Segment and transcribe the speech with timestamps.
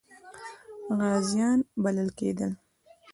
[0.99, 2.51] غازیان بلل کېدل.